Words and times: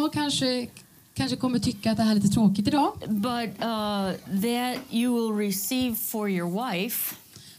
idag 0.00 0.12
kanske, 0.12 0.66
kanske 1.14 1.36
kommer 1.36 1.58
tycka 1.58 1.90
att 1.90 1.96
det 1.96 2.02
här 2.02 2.10
är 2.10 2.14
lite 2.14 2.28
tråkigt 2.28 2.68
idag. 2.68 2.92
But 3.08 3.48
uh, 3.58 4.40
that 4.42 4.78
you 4.90 5.14
will 5.14 5.46
receive 5.46 5.96
for 5.96 6.30
your 6.30 6.72
wife 6.72 7.14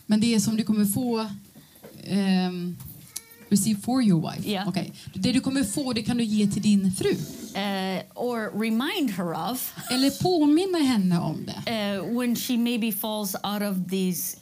Men 0.05 0.21
det 0.21 0.39
som 0.41 0.55
du 0.57 0.63
kommer 0.63 0.85
få... 0.85 1.25
ehm, 2.03 2.77
receive 3.49 3.79
for 3.81 4.03
your 4.03 4.31
wife. 4.31 4.49
Ja. 4.51 4.63
Okej. 4.67 4.93
Det 5.13 5.31
du 5.31 5.39
kommer 5.39 5.63
få 5.63 5.93
det 5.93 6.01
kan 6.03 6.17
du 6.17 6.23
ge 6.23 6.47
till 6.47 6.61
din 6.61 6.91
fru. 6.91 7.09
uh, 7.55 8.01
or 8.15 8.59
remind 8.61 9.11
her 9.11 9.51
of 9.51 9.73
Eller 9.91 10.09
påminna 10.23 10.77
henne 10.77 11.19
om 11.19 11.45
det. 11.45 11.71
uh, 11.99 12.17
when 12.19 12.35
she 12.35 12.57
maybe 12.57 12.91
falls 12.91 13.35
out 13.43 13.61
of 13.61 13.89
these 13.89 14.37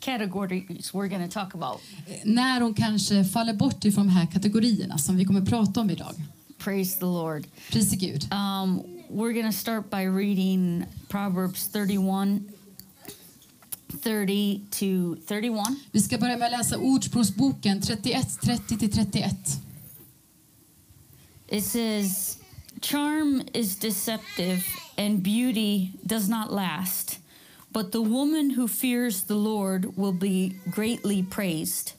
categories 0.00 0.92
we're 0.94 1.08
going 1.08 1.28
to 1.30 1.40
talk 1.40 1.54
about. 1.54 1.80
Eh, 2.06 2.14
När 2.24 2.60
hon 2.60 2.74
kanske 2.74 3.24
faller 3.24 3.54
bort 3.54 3.84
ifrån 3.84 4.06
de 4.06 4.12
här 4.12 4.26
kategorierna 4.26 4.98
som 4.98 5.16
vi 5.16 5.24
kommer 5.24 5.40
prata 5.40 5.80
om 5.80 5.90
idag. 5.90 6.14
Praise 6.64 6.96
the 6.96 7.04
Lord. 7.04 7.46
Pris 7.70 7.92
i 7.92 7.96
Gud. 7.96 8.32
Um, 8.32 9.04
we're 9.10 9.34
going 9.34 9.44
to 9.44 9.52
start 9.52 9.90
by 9.90 10.04
reading 10.04 10.86
Proverbs 11.10 11.66
31 11.66 12.50
30 14.00 14.62
to 14.70 15.16
31. 15.26 15.76
Vi 15.92 16.00
ska 16.00 16.18
börja 16.18 16.36
med 16.36 16.46
att 16.46 16.52
läsa 16.52 16.78
Ordspråksboken 16.78 17.80
31, 17.82 18.26
30-31. 18.42 19.34
It 21.48 21.64
says, 21.64 22.38
Charm 22.80 23.42
is 23.52 23.76
deceptive 23.76 24.64
and 24.96 25.22
beauty 25.22 25.90
does 26.06 26.30
not 26.30 26.50
last, 26.50 27.18
but 27.72 27.92
the 27.92 28.00
woman 28.00 28.50
who 28.56 28.68
fears 28.68 29.24
the 29.24 29.34
Lord 29.34 29.96
will 29.96 30.18
be 30.18 30.54
greatly 30.64 31.22
praised. 31.22 31.92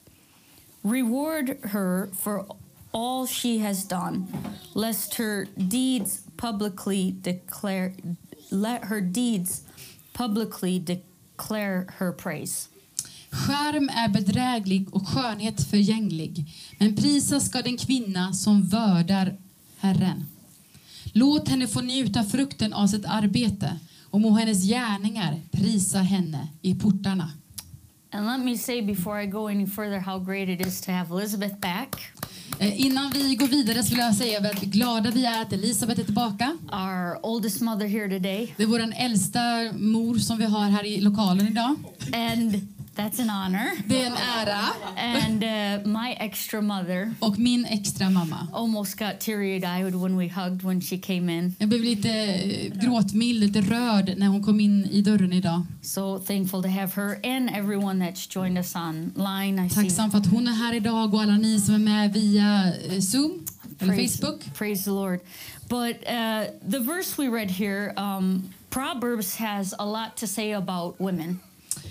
Reward 0.82 1.58
her 1.62 2.08
for 2.18 2.46
all 2.96 3.26
she 3.26 3.58
has 3.58 3.84
done, 3.84 4.26
lest 4.74 5.14
her 5.14 5.46
deeds 5.56 6.22
publicly 6.36 7.14
declare 7.20 7.92
let 8.50 8.84
her 8.84 9.00
deeds 9.00 9.62
publicly 10.12 10.78
declare 10.78 11.86
her 11.98 12.12
praise. 12.12 12.68
Skärm 13.30 13.88
är 13.88 14.08
bedräglig 14.08 14.94
och 14.94 15.08
skönhet 15.08 15.70
förgänglig, 15.70 16.54
men 16.78 16.96
prisa 16.96 17.40
ska 17.40 17.62
den 17.62 17.76
kvinna 17.76 18.32
som 18.32 18.62
vördar 18.62 19.36
Herren. 19.78 20.24
Låt 21.12 21.48
henne 21.48 21.66
få 21.66 21.80
njuta 21.80 22.24
frukten 22.24 22.72
av 22.72 22.86
sitt 22.86 23.04
arbete 23.04 23.78
och 24.10 24.20
må 24.20 24.30
hennes 24.30 24.62
gärningar 24.62 25.40
prisa 25.50 25.98
henne 25.98 26.48
i 26.62 26.74
portarna. 26.74 27.30
And 28.12 28.26
let 28.26 28.40
me 28.40 28.56
say 28.56 28.82
before 28.82 29.22
I 29.22 29.26
go 29.26 29.48
any 29.48 29.66
further 29.66 29.98
how 29.98 30.18
great 30.18 30.48
it 30.48 30.66
is 30.66 30.80
to 30.80 30.92
have 30.92 31.10
Elizabeth 31.10 31.58
back. 31.60 32.12
Eh, 32.58 32.80
Innan 32.86 33.10
vi 33.10 33.34
går 33.34 33.46
vidare 33.46 33.82
skulle 33.82 34.00
jag 34.02 34.14
säga 34.14 34.38
att 34.38 34.60
glada 34.60 35.10
vi 35.10 35.24
är 35.24 35.42
att 35.42 35.52
Elisabeth 35.52 36.00
är 36.00 36.04
tillbaka. 36.04 36.56
our 36.72 37.18
oldest 37.26 37.60
mother 37.60 37.86
here 37.86 38.08
today, 38.08 38.54
Det 38.56 38.62
är 38.62 38.66
vår 38.66 38.80
äldsta 38.96 39.40
mor 39.72 40.18
som 40.18 40.38
vi 40.38 40.44
har 40.44 40.64
här 40.70 40.84
i 40.86 41.00
lokalen 41.00 41.46
idag. 41.48 41.76
and 42.14 42.68
that's 42.96 43.20
an 43.20 43.30
honor. 43.30 43.70
Det 43.86 44.02
är 44.02 44.06
en 44.06 44.12
ära. 44.16 44.64
And 44.96 45.44
uh, 45.44 45.86
my 46.00 46.12
extra 46.18 46.60
mother 46.60 47.14
Och 47.20 47.38
min 47.38 47.64
extra 47.66 48.10
mamma. 48.10 48.48
almost 48.52 48.98
got 48.98 49.20
teary 49.20 49.56
eyed 49.64 49.94
when 49.94 50.16
we 50.18 50.28
hugged 50.28 50.62
when 50.62 50.80
she 50.80 50.98
came 50.98 51.38
in. 51.38 51.54
Jag 51.58 51.68
blev 51.68 51.80
lite 51.82 52.10
eh, 52.10 52.72
gråtmild, 52.74 53.40
lite 53.40 53.60
rörd 53.60 54.14
när 54.16 54.26
hon 54.26 54.42
kom 54.42 54.60
in 54.60 54.84
i 54.84 55.02
dörren 55.02 55.32
idag. 55.32 55.62
So 55.82 56.18
thankful 56.18 56.62
to 56.62 56.68
have 56.68 56.92
her 56.96 57.20
and 57.24 57.50
everyone 57.50 58.04
that's 58.06 58.26
joined 58.36 58.58
us 58.58 58.76
online. 58.76 59.66
I. 59.66 59.70
Tacksam 59.70 60.10
för 60.10 60.18
att 60.18 60.26
hon 60.26 60.48
är 60.48 60.52
här 60.52 60.74
idag 60.74 61.14
och 61.14 61.22
alla 61.22 61.36
ni 61.36 61.60
som 61.60 61.74
är 61.74 61.78
med 61.78 62.12
via 62.12 62.72
eh, 62.90 63.00
Zoom 63.00 63.44
eller 63.78 63.94
Praise, 63.94 64.18
Facebook. 64.18 64.54
praise 64.54 64.84
the 64.84 64.90
Lord. 64.90 65.20
But 65.68 65.96
uh, 66.08 66.44
the 66.70 66.78
verse 66.78 67.22
we 67.22 67.28
read 67.28 67.50
here, 67.50 67.92
um, 67.96 68.42
Proverbs 68.70 69.36
has 69.36 69.74
a 69.78 69.84
lot 69.84 70.16
to 70.16 70.26
say 70.26 70.52
about 70.54 71.00
women. 71.00 71.40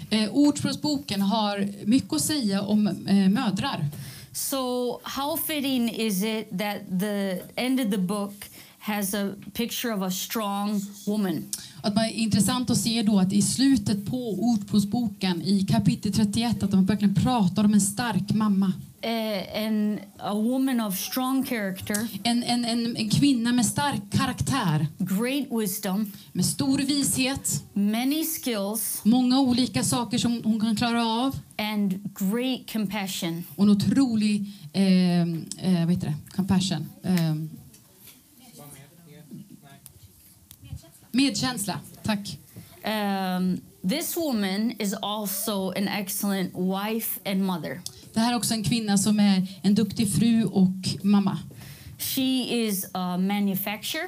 Eh, 0.09 0.29
Ordspråksboken 0.31 1.21
har 1.21 1.69
mycket 1.85 2.13
att 2.13 2.21
säga 2.21 2.61
om 2.61 2.87
eh, 2.87 3.29
mödrar. 3.29 3.89
So, 4.33 4.99
how 5.03 5.37
fitting 5.37 5.89
is 5.89 6.23
it 6.23 6.49
that 6.59 6.99
the 6.99 7.41
end 7.55 7.79
of 7.79 7.91
the 7.91 7.97
book 7.97 8.33
has 8.79 9.13
a 9.13 9.31
picture 9.53 9.93
of 9.93 10.01
a 10.01 10.11
strong 10.11 10.81
woman? 11.05 11.43
Att 11.81 11.95
man 11.95 12.05
är 12.05 12.09
intressant 12.09 12.69
att 12.69 12.77
se 12.77 13.01
då 13.01 13.19
att 13.19 13.33
i 13.33 13.41
slutet 13.41 14.05
på 14.05 14.33
Ordspråksboken 14.33 15.41
i 15.41 15.65
kapitel 15.65 16.13
31 16.13 16.63
att 16.63 16.71
de 16.71 16.85
verkligen 16.85 17.15
pratar 17.15 17.63
om 17.63 17.73
en 17.73 17.81
stark 17.81 18.33
mamma. 18.33 18.73
Uh, 19.05 19.11
and 19.57 19.99
a 20.19 20.33
woman 20.35 20.79
of 20.81 20.95
strong 20.97 21.45
character, 21.45 22.07
En, 22.23 22.43
en, 22.43 22.65
en, 22.65 22.97
en 22.97 23.09
kvinna 23.09 23.51
med 23.51 23.65
stark 23.65 24.01
karaktär, 24.11 24.87
great 24.97 25.47
wisdom, 25.51 26.11
med 26.31 26.45
stor 26.45 26.77
vishet, 26.77 27.63
many 27.73 28.25
skills, 28.25 29.01
många 29.03 29.39
olika 29.39 29.83
saker 29.83 30.17
som 30.17 30.41
hon 30.43 30.59
kan 30.59 30.75
klara 30.75 31.05
av 31.05 31.35
and 31.57 32.13
great 32.19 32.71
compassion. 32.71 33.43
och 33.55 33.63
en 33.63 33.69
otrolig 33.69 34.45
eh, 34.73 35.21
eh, 35.21 35.85
vad 35.85 35.91
heter 35.91 36.07
det? 36.07 36.15
compassion. 36.35 36.89
Eh, 37.03 37.35
medkänsla. 41.11 41.79
Tack. 42.03 42.39
Um, 42.85 43.61
this 43.89 44.17
woman 44.17 44.71
is 44.79 44.93
also 45.01 45.71
an 45.71 45.87
excellent 45.87 46.53
wife 46.55 47.19
and 47.25 47.45
mother. 47.45 47.81
Det 48.15 48.21
här 48.21 48.31
är 48.33 48.37
också 48.37 48.53
en 48.53 48.63
kvinna 48.63 48.97
som 48.97 49.19
är 49.19 49.47
en 49.61 49.75
duktig 49.75 50.13
fru 50.13 50.43
och 50.43 50.71
mamma. 51.01 51.37
She 51.97 52.21
is 52.49 52.85
a 52.93 53.17
manufacturer, 53.17 54.07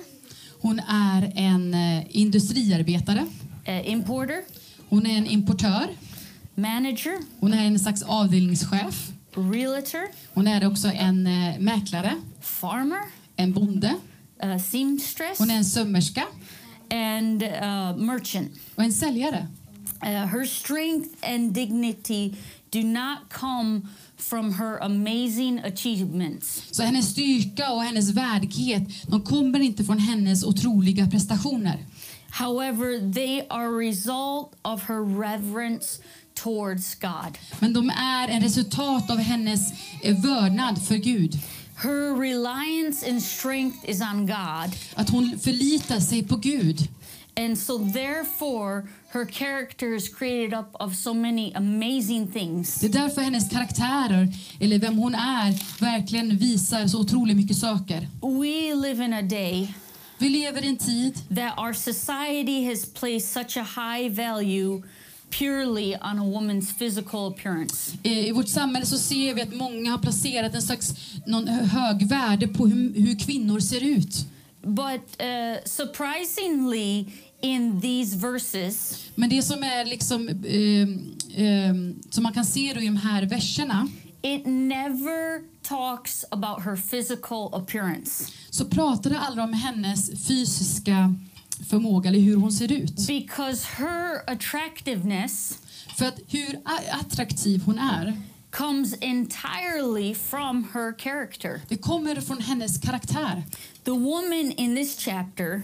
Hon 0.62 0.80
är 0.90 1.32
en 1.36 1.74
eh, 1.74 2.04
industriarbetare. 2.10 3.26
uh, 3.70 3.90
importer, 3.92 4.42
Hon 4.90 5.06
är 5.06 5.18
en 5.18 5.28
importör. 5.28 5.88
manager, 6.56 7.18
Hon 7.40 7.54
är 7.54 7.66
en 7.66 7.80
slags 7.80 8.04
avdelningschef. 8.04 9.12
realtor, 9.36 10.02
Hon 10.34 10.48
är 10.48 10.68
också 10.68 10.88
en 10.88 11.28
eh, 11.28 11.60
mäklare, 11.60 12.14
farmer, 12.42 13.00
en 13.36 13.54
bonde. 13.54 13.94
uh, 14.44 14.58
seamstress, 14.58 15.40
Hon 15.40 15.52
är 15.52 15.56
en 15.56 15.66
sömmerska 15.66 16.24
and 16.92 17.40
merchant. 17.98 18.52
och 18.76 18.84
en 18.84 18.94
säljare. 18.94 19.48
Uh, 20.04 20.10
her 20.10 20.46
strength 20.46 21.10
and 21.34 21.54
dignity 21.54 22.34
do 22.70 22.84
not 22.84 23.18
come 23.30 23.82
from 24.18 24.54
her 24.54 24.78
amazing 24.84 25.60
achievements. 25.60 26.64
Så 26.72 26.84
hennes 26.84 27.10
styrka 27.12 27.72
och 27.72 27.84
hennes 27.84 28.10
värdighet 28.10 28.84
de 29.08 29.22
kommer 29.22 29.60
inte 29.60 29.84
från 29.84 30.00
hennes 30.00 30.44
otroliga 30.44 31.08
prestationer. 31.08 31.86
However, 32.30 33.14
they 33.14 33.42
are 33.50 33.70
result 33.88 34.56
of 34.62 34.82
her 34.88 35.20
reverence 35.22 36.02
towards 36.34 36.96
God. 36.96 37.38
Men 37.60 37.74
de 37.74 37.90
är 37.90 38.28
en 38.28 38.42
resultat 38.42 39.10
av 39.12 39.18
hennes 39.18 39.72
eh, 40.04 40.22
vördnad 40.22 40.86
för 40.88 40.96
Gud. 40.96 41.40
Her 41.76 42.16
reliance 42.22 43.10
and 43.10 43.24
strength 43.24 43.90
is 43.90 44.02
on 44.02 44.28
God, 44.28 44.76
Att 44.96 45.10
hon 45.10 45.40
förlitar 45.40 46.00
sig 46.00 46.24
på 46.24 46.36
Gud. 46.36 46.88
and 47.40 47.58
so 47.58 47.78
therefore 47.94 48.88
her 49.10 49.26
character 49.26 49.96
is 49.96 50.10
created 50.10 50.54
up 50.54 50.76
of 50.80 50.96
so 50.96 51.14
many 51.14 51.54
amazing 51.56 52.32
things. 52.32 52.80
Det 52.80 52.88
är 52.88 52.92
därför 52.92 53.22
hennes 53.22 53.50
karaktärer, 53.50 54.28
eller 54.60 54.80
vem 54.80 54.98
hon 54.98 55.16
är, 55.16 55.82
verkligen 55.82 56.38
visar 56.38 56.88
så 56.88 57.02
otroligt 57.02 57.38
mycket 57.38 57.58
saker. 57.58 58.08
We 58.22 58.76
live 58.76 59.06
in 59.06 59.14
a 59.14 59.22
day 59.22 59.74
Vi 60.20 60.30
lever 60.30 60.64
i 60.64 60.68
en 60.68 60.78
tid 60.78 61.14
that 61.36 61.58
our 61.58 61.74
society 61.74 62.66
has 62.66 62.86
placed 62.86 63.32
such 63.32 63.58
a 63.58 63.64
high 63.64 64.10
value 64.10 64.82
purely 65.30 65.96
on 65.96 66.20
a 66.20 66.24
woman's 66.24 66.72
physical 66.72 67.28
appearance. 67.28 67.98
i 68.04 68.32
vårt 68.32 68.48
samhälle 68.48 68.86
så 68.86 68.98
ser 68.98 69.34
vi 69.34 69.42
att 69.42 69.54
många 69.54 69.92
har 69.92 69.98
placerat 69.98 70.56
en 70.56 70.62
slags 70.62 70.94
någon 71.26 71.48
hög 71.48 72.08
värde 72.08 72.48
på 72.48 72.68
hur, 72.68 72.94
hur 72.94 73.20
kvinnor 73.20 73.60
ser 73.60 73.84
ut. 73.84 74.26
But 74.62 75.22
uh, 75.22 75.64
surprisingly, 75.66 77.06
in 77.42 77.82
these 77.82 78.16
verses, 78.18 79.04
Men 79.16 79.30
det 79.30 79.42
som 79.44 79.64
är 79.64 79.86
liksom 79.86 80.28
eh, 80.30 81.44
eh, 81.46 81.74
som 82.10 82.24
man 82.24 82.34
kan 82.34 82.46
se 82.46 82.72
då 82.76 82.82
i 82.82 82.86
de 82.86 82.98
här 82.98 83.24
verserna 83.26 83.88
it 84.22 84.46
never 84.46 85.42
talks 85.64 86.26
about 86.32 86.64
her 86.64 86.76
physical 86.76 87.54
appearance 87.54 88.32
så 88.50 88.66
pratar 88.66 89.10
det 89.10 89.20
aldrig 89.20 89.44
om 89.44 89.54
hennes 89.54 90.28
fysiska 90.28 91.16
förmåga 91.70 92.10
eller 92.10 92.20
hur 92.20 92.36
hon 92.36 92.52
ser 92.52 92.72
ut. 92.72 93.08
because 93.08 93.68
her 93.68 94.32
attractiveness 94.32 95.58
För 95.98 96.06
att 96.06 96.20
hur 96.28 96.60
attraktiv 96.92 97.62
hon 97.66 97.80
är, 97.80 98.22
comes 98.52 98.94
entirely 99.02 100.16
from 100.16 100.68
her 100.74 100.94
character. 101.00 101.62
det 101.68 101.78
kommer 101.78 102.22
från 102.22 102.42
hennes 102.42 102.78
karaktär. 102.78 103.44
The 103.84 103.92
woman 103.92 104.52
in 104.58 104.76
this 104.76 104.98
chapter 105.06 105.62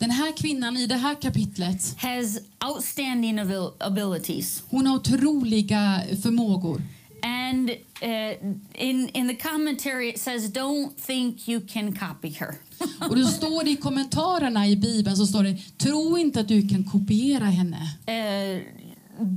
Den 0.00 0.10
här 0.10 0.36
kvinnan 0.36 0.76
i 0.76 0.86
det 0.86 0.96
här 0.96 1.14
kapitlet, 1.14 1.94
has 1.98 2.38
outstanding 2.68 3.38
abil- 3.40 3.72
abilities 3.80 4.62
hon 4.68 4.86
har 4.86 4.96
otroliga 4.96 6.02
förmågor. 6.22 6.82
and 7.22 7.50
And 7.60 7.70
uh, 8.02 8.54
in, 8.74 9.08
in 9.08 9.28
the 9.28 9.34
commentary, 9.34 10.08
it 10.08 10.18
says, 10.18 10.50
Don't 10.50 10.96
think 11.06 11.48
you 11.48 11.60
can 11.60 11.92
copy 11.92 12.30
her. 12.30 12.54
Och 13.10 13.16
då 13.16 13.24
står 13.26 13.64
det 13.64 13.70
i 13.70 13.76
kommentarerna 13.76 14.68
i 14.68 14.76
Bibeln 14.76 15.16
så 15.16 15.26
står 15.26 15.42
det 15.42 15.56
tro 15.78 16.18
inte 16.18 16.40
att 16.40 16.48
du 16.48 16.68
kan 16.68 16.84
kopiera 16.84 17.44
henne. 17.44 17.76
Uh, 18.08 18.62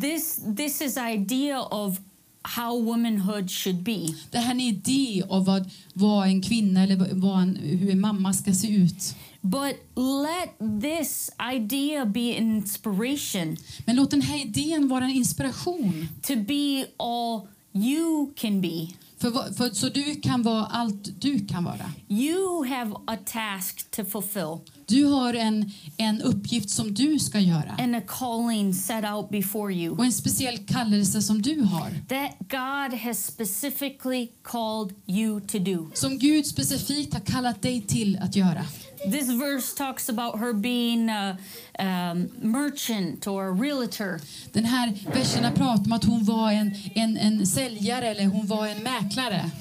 this, 0.01 0.39
this 0.57 0.81
is 0.81 0.97
idea 0.97 1.61
of 1.61 1.99
how 2.41 2.81
womanhood 2.81 3.51
should 3.51 3.83
be. 3.83 4.07
Det 4.31 4.37
här 4.37 4.47
är 4.47 4.51
en 4.51 4.61
idé 4.61 5.23
av 5.29 5.45
vad, 5.45 5.69
vad 5.93 6.27
en 6.27 6.41
kvinna 6.41 6.83
eller 6.83 7.07
vad 7.11 7.41
en, 7.41 7.55
hur 7.55 7.91
en 7.91 8.01
mamma 8.01 8.33
ska 8.33 8.53
se 8.53 8.67
ut. 8.67 9.15
But 9.45 9.75
let 9.95 10.81
this 10.81 11.29
idea 11.55 12.05
be 12.05 12.37
an 12.37 12.57
inspiration 12.57 13.57
Men 13.85 13.95
låt 13.95 14.11
den 14.11 14.21
här 14.21 14.41
idén 14.45 14.87
vara 14.87 15.03
en 15.05 15.11
inspiration. 15.11 16.07
to 16.21 16.35
be 16.35 16.85
all 16.97 17.47
you 17.73 18.33
can 18.35 18.61
be. 18.61 18.87
För, 19.17 19.53
för, 19.53 19.69
så 19.69 19.89
du 19.89 20.15
kan 20.15 20.43
vara 20.43 20.65
allt 20.65 21.21
du 21.21 21.47
kan 21.47 21.63
vara. 21.63 21.91
You 22.09 22.65
have 22.65 22.95
a 23.07 23.17
task 23.25 23.91
to 23.91 24.05
fulfill 24.05 24.57
Du 24.93 25.05
har 25.05 25.33
en, 25.33 25.71
en 25.97 26.21
uppgift 26.21 26.69
som 26.69 26.93
du 26.93 27.19
ska 27.19 27.39
göra. 27.39 27.75
and 27.79 27.95
a 27.95 28.01
calling 28.07 28.73
set 28.73 29.05
out 29.05 29.29
before 29.29 29.73
you 29.73 29.97
Och 29.97 30.05
en 30.05 30.13
speciell 30.13 30.57
kallelse 30.57 31.21
som 31.21 31.41
du 31.41 31.61
har. 31.61 31.89
that 32.09 32.31
God 32.39 32.99
has 32.99 33.25
specifically 33.25 34.27
called 34.43 34.93
you 35.07 35.41
to 35.41 35.59
do. 35.59 35.91
Som 35.93 36.19
Gud 36.19 36.45
specifikt 36.45 37.13
har 37.13 37.21
kallat 37.21 37.61
dig 37.61 37.81
till 37.81 38.17
att 38.21 38.35
göra. 38.35 38.65
This 39.11 39.29
verse 39.29 39.77
talks 39.77 40.09
about 40.09 40.39
her 40.39 40.53
being 40.53 41.09
a 41.09 41.37
um, 41.79 42.29
merchant 42.51 43.27
or 43.27 43.43
a 43.43 43.53
realtor. 43.53 44.19
Den 44.53 44.65
här 44.65 44.93
versen 45.13 45.53
pratar 45.53 45.85
om 45.85 45.91
att 45.91 46.03
hon 46.05 46.23
var 46.23 46.51
en, 46.51 46.75
en, 46.95 47.17
en 47.17 47.47
säljare 47.47 48.07
eller 48.07 48.25
hon 48.25 48.47
var 48.47 48.67
en 48.67 48.83
mäklare. 48.83 49.51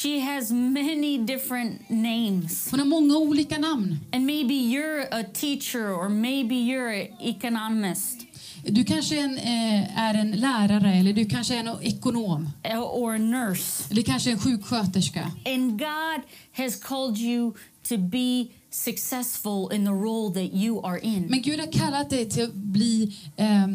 She 0.00 0.20
has 0.20 0.50
many 0.50 1.18
different 1.18 1.90
names. 1.90 2.68
Hon 2.70 2.80
har 2.80 2.86
många 2.86 3.16
olika 3.16 3.58
namn. 3.58 3.98
And 4.12 4.26
maybe 4.26 4.54
you're 4.54 5.06
a 5.10 5.24
teacher 5.34 5.92
or 5.94 6.08
maybe 6.08 6.54
you're 6.54 7.00
an 7.02 7.08
economist 7.20 8.26
Du 8.64 8.84
kanske 8.84 9.20
är 9.20 9.24
en, 9.24 9.38
eh, 9.38 9.98
är 9.98 10.14
en 10.14 10.30
lärare 10.30 10.94
eller 10.94 11.12
du 11.12 11.24
kanske 11.24 11.54
är 11.54 11.58
en 11.58 11.82
ekonom. 11.82 12.48
uh, 12.72 12.80
or 12.80 13.14
a 13.14 13.18
nurse. 13.18 13.84
Eller 13.90 14.02
kanske 14.02 14.30
en 14.30 14.38
sjuksköterska. 14.38 15.30
And 15.46 15.78
God 15.78 16.22
has 16.52 16.76
called 16.76 17.18
you 17.18 17.52
to 17.88 17.98
be 17.98 18.46
successful 18.70 19.72
in 19.72 19.84
the 19.84 19.90
role 19.90 20.34
that 20.34 20.54
you 20.54 20.86
are 20.86 21.00
in. 21.00 21.26
Men 21.30 21.42
Gud 21.42 21.60
har 21.60 21.72
kallat 21.72 22.10
dig 22.10 22.30
till 22.30 22.44
att 22.44 22.54
bli 22.54 23.16
eh, 23.36 23.66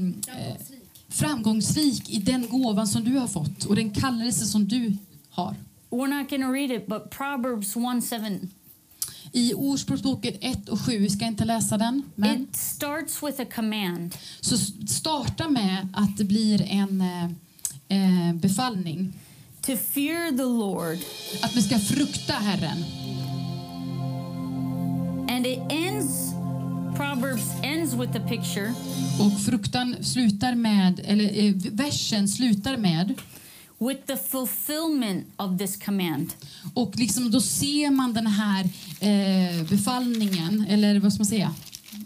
framgångsrik 1.10 2.10
i 2.10 2.20
den 2.20 2.48
gåvan 2.50 2.88
som 2.88 3.04
du 3.04 3.18
har 3.18 3.28
fått 3.28 3.66
och 3.66 3.76
den 3.76 3.90
kallelse 3.90 4.46
som 4.46 4.68
du 4.68 4.98
har. 5.30 5.56
We're 5.90 6.08
not 6.08 6.30
to 6.30 6.52
read 6.52 6.72
it, 6.72 6.88
but 6.88 7.10
Proverbs 7.12 7.76
1 7.76 8.02
7. 8.02 8.48
I 9.32 9.54
Ordspråksboken 9.54 10.34
1 10.42 10.70
och 10.70 10.80
7, 10.82 10.98
vi 11.00 11.10
ska 11.10 11.26
inte 11.26 11.46
läsa 11.46 11.78
den, 11.78 12.04
men 12.16 12.42
It 12.42 12.56
starts 12.56 13.24
with 13.24 13.42
a 13.42 13.46
command. 13.56 14.16
så 14.42 14.58
starta 14.88 15.50
med 15.50 15.88
att 15.94 16.18
det 16.18 16.24
blir 16.24 16.62
en 16.62 17.02
eh, 17.02 17.24
eh, 17.98 18.36
befallning. 18.36 19.14
To 19.62 19.76
fear 19.76 20.32
the 20.32 20.44
Lord. 20.44 20.98
Att 21.42 21.56
vi 21.56 21.62
ska 21.62 21.80
frukta 21.80 22.34
Herren. 22.34 22.84
And 25.30 25.46
it 25.46 25.60
ends, 25.70 26.34
Proverbs 26.96 27.44
ends 27.64 27.94
with 27.94 28.16
a 28.18 28.28
picture 28.30 28.74
Och 29.20 29.42
fruktan 29.46 29.96
slutar 30.02 30.56
med, 30.56 31.00
eller 31.04 31.46
eh, 31.46 31.54
versen 31.72 32.28
slutar 32.28 32.78
med 32.78 33.14
with 33.80 34.06
the 34.06 34.18
fulfillment 34.18 35.28
of 35.38 35.58
this 35.58 35.78
command. 35.86 36.34
och 36.74 36.96
liksom 36.96 37.32
då 37.32 37.42
ser 37.42 37.92
man 37.92 38.14
den 38.14 38.28
här 38.28 38.64
eh, 39.00 39.64
befallningen, 39.70 40.66
eller 40.70 41.00
vad 41.00 41.14
ska 41.14 41.20
man 41.20 41.26
säga? 41.26 41.56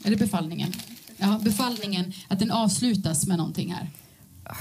Är 0.03 0.09
det 0.09 0.17
befallningen? 0.17 0.73
Ja, 1.17 1.39
befallningen, 1.43 2.13
att 2.27 2.39
den 2.39 2.51
avslutas 2.51 3.27
med 3.27 3.37
någonting 3.37 3.73
här. 3.73 3.89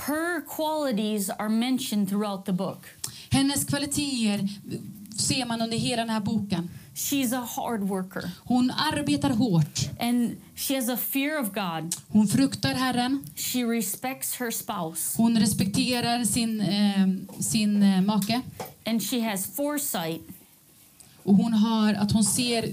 Her 0.07 0.47
qualities 0.57 1.31
are 1.31 1.49
mentioned 1.49 2.09
throughout 2.09 2.47
the 2.47 2.53
book. 2.53 2.85
Hennes 3.31 3.65
kvaliteter 3.65 4.49
ser 5.19 5.47
man 5.47 5.63
under 5.63 5.77
hela 5.77 6.03
den 6.03 6.11
här 6.11 6.21
boken. 6.21 6.71
She's 7.09 7.33
a 7.33 7.41
hard 7.57 7.83
worker 7.89 8.31
Hon 8.49 8.71
arbetar 8.71 9.31
hårt. 9.37 9.89
and 9.99 10.37
she 10.55 10.75
has 10.75 10.89
a 10.89 10.97
fear 10.97 11.39
of 11.41 11.53
God. 11.53 11.95
Hon 12.13 12.27
fruktar 12.29 12.75
Herren. 12.75 13.25
She 13.35 13.65
respects 13.65 14.35
her 14.41 14.51
spouse 14.51 15.17
Hon 15.17 15.37
respekterar 15.39 16.25
sin, 16.25 16.61
eh, 16.61 17.07
sin 17.41 17.83
eh, 17.83 18.01
make. 18.01 18.43
and 18.87 19.03
she 19.03 19.21
has 19.21 19.47
foresight 19.47 20.21
Och 21.25 21.35
hon 21.37 21.53
har 21.53 21.95
att 21.95 22.13
hon 22.13 22.25
ser 22.25 22.65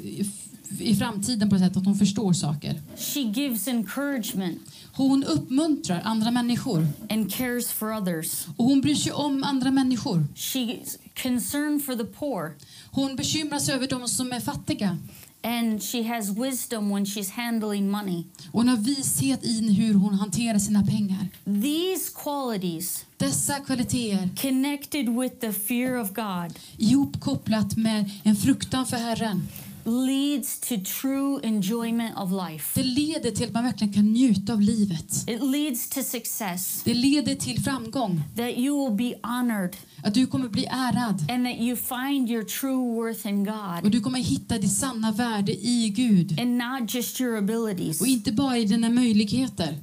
i, 0.79 0.95
framtiden 0.95 1.49
på 1.49 1.55
ett 1.55 1.61
sätt 1.61 1.77
att 1.77 1.85
hon 1.85 1.95
förstår 1.95 2.33
saker. 2.33 2.81
She 2.97 3.19
gives 3.19 3.67
encouragement 3.67 4.59
Hon 4.93 5.23
uppmuntrar 5.23 6.01
andra 6.03 6.31
människor. 6.31 6.87
and 7.09 7.33
cares 7.33 7.71
for 7.71 7.97
others. 7.97 8.45
Och 8.57 8.65
hon 8.65 8.81
bryr 8.81 8.95
sig 8.95 9.11
om 9.11 9.43
andra 9.43 9.71
människor. 9.71 10.25
She's 10.35 10.97
concerned 11.23 11.83
for 11.85 11.95
the 11.95 12.03
poor 12.05 12.55
Hon 12.91 13.15
bekymrar 13.15 13.59
sig 13.59 13.75
över 13.75 13.87
de 13.87 14.07
som 14.07 14.31
är 14.31 14.39
fattiga. 14.39 14.97
and 15.43 15.83
she 15.83 16.03
has 16.03 16.29
wisdom 16.29 16.89
when 16.89 17.05
she's 17.05 17.29
handling 17.31 17.89
money. 17.91 18.23
Hon 18.51 18.67
har 18.67 18.77
vishet 18.77 19.43
i 19.45 19.73
hur 19.73 19.93
hon 19.93 20.13
hanterar 20.13 20.59
sina 20.59 20.83
pengar. 20.85 21.27
These 21.45 22.11
qualities 22.23 23.05
Dessa 23.17 23.59
kvaliteter 23.59 24.29
connected 24.41 25.09
with 25.09 25.35
the 25.39 25.53
fear 25.53 25.95
of 26.01 26.09
God 26.13 26.59
ihopkopplat 26.77 27.77
med 27.77 28.11
en 28.23 28.35
fruktan 28.35 28.85
för 28.85 28.97
Herren. 28.97 29.47
Leads 29.91 30.59
to 30.59 30.75
true 31.01 31.39
enjoyment 31.43 32.17
of 32.17 32.31
life. 32.31 32.79
Det 32.81 32.83
leder 32.87 33.31
till 33.31 33.47
att 33.47 33.53
man 33.53 33.63
verkligen 33.63 33.93
kan 33.93 34.13
njuta 34.13 34.53
av 34.53 34.61
livet. 34.61 35.13
It 35.27 35.41
leads 35.43 35.89
to 35.89 36.03
success, 36.03 36.81
Det 36.83 36.93
leder 36.93 37.35
till 37.35 37.63
framgång. 37.63 38.21
that 38.35 38.49
you 38.57 38.89
will 38.89 38.97
be 38.97 39.27
honored 39.27 39.77
Att 40.03 40.13
du 40.13 40.27
kommer 40.27 40.49
bli 40.49 40.65
ärad. 40.65 41.25
and 41.31 41.45
that 41.45 41.55
you 41.59 41.75
find 41.75 42.29
your 42.29 42.43
true 42.43 42.95
worth 42.95 43.27
in 43.27 43.47
Och 43.49 43.83
God 43.83 43.91
du 43.91 44.01
kommer 44.01 44.19
hitta 44.19 44.57
ditt 44.57 44.71
sanna 44.77 45.11
värde 45.11 45.51
i 45.51 45.89
Gud. 45.95 46.39
and 46.39 46.57
not 46.57 46.93
just 46.93 47.21
your 47.21 47.37
abilities. 47.37 48.01
Och 48.01 48.07
inte 48.07 48.31
bara 48.31 48.57
i 48.57 48.65
dina 48.65 48.89
möjligheter. 48.89 49.77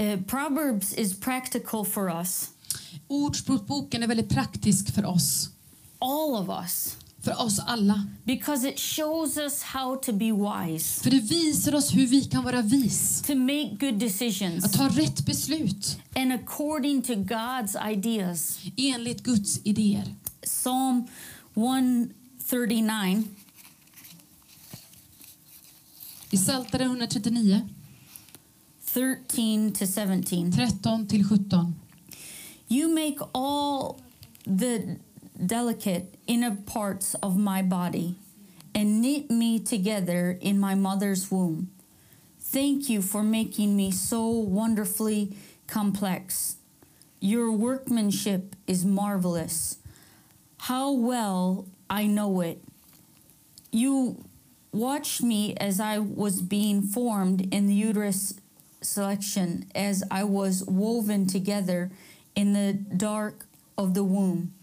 Uh, 0.00 0.20
Proverbs 0.22 0.92
is 0.94 1.20
practical 1.20 1.84
for 1.86 2.10
us, 2.18 2.48
Ordspråksboken 3.08 4.02
är 4.02 4.06
väldigt 4.06 4.28
praktisk 4.28 4.94
för 4.94 5.04
oss. 5.06 5.48
all 5.98 6.34
of 6.42 6.48
us, 6.64 6.96
För 7.22 7.40
oss 7.42 7.58
alla. 7.58 8.06
because 8.24 8.68
it 8.68 8.78
shows 8.78 9.36
us 9.36 9.62
how 9.62 9.96
to 9.96 10.12
be 10.12 10.32
wise, 10.32 11.02
För 11.02 11.10
det 11.10 11.20
visar 11.20 11.74
oss 11.74 11.94
hur 11.94 12.06
vi 12.06 12.24
kan 12.24 12.44
vara 12.44 12.62
vis. 12.62 13.22
to 13.26 13.34
make 13.34 13.76
good 13.80 13.94
decisions, 13.98 14.64
Att 14.64 14.72
ta 14.72 14.88
rätt 14.88 15.26
beslut 15.26 15.98
and 16.16 16.32
according 16.32 17.02
to 17.02 17.12
God's 17.12 17.90
ideas. 17.92 18.58
enligt 18.76 19.22
Guds 19.22 19.60
idéer. 19.64 20.14
Psalm 20.42 21.06
139, 21.54 23.24
I 26.30 26.36
Psaltaren 26.36 26.86
139, 26.86 27.68
13 28.94 29.72
to 29.72 29.86
17. 29.86 30.52
13 30.52 31.06
till 31.08 31.24
17. 31.28 31.74
You 32.68 32.88
make 32.94 33.16
all 33.32 33.96
the 34.44 34.96
delicate 35.46 36.14
inner 36.26 36.54
parts 36.54 37.14
of 37.16 37.36
my 37.36 37.62
body 37.62 38.16
and 38.74 39.00
knit 39.00 39.30
me 39.30 39.58
together 39.58 40.38
in 40.40 40.58
my 40.58 40.74
mother's 40.74 41.30
womb. 41.30 41.70
Thank 42.38 42.88
you 42.88 43.02
for 43.02 43.22
making 43.22 43.76
me 43.76 43.90
so 43.90 44.28
wonderfully 44.28 45.36
complex. 45.66 46.56
Your 47.20 47.52
workmanship 47.52 48.56
is 48.66 48.84
marvelous. 48.84 49.78
How 50.58 50.92
well 50.92 51.66
I 51.88 52.06
know 52.06 52.40
it. 52.40 52.62
You 53.70 54.24
watched 54.72 55.22
me 55.22 55.54
as 55.56 55.80
I 55.80 55.98
was 55.98 56.42
being 56.42 56.82
formed 56.82 57.52
in 57.52 57.66
the 57.66 57.74
uterus 57.74 58.34
selection, 58.82 59.70
as 59.74 60.02
I 60.10 60.24
was 60.24 60.64
woven 60.64 61.26
together 61.26 61.90
in 62.34 62.52
the 62.52 62.72
dark 62.72 63.46
of 63.76 63.94
the 63.94 64.04
womb. 64.04 64.54